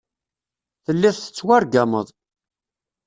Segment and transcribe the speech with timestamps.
[0.85, 2.07] Telliḍ tettwargameḍ.